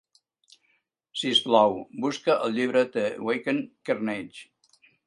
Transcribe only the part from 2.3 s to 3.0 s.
el llibre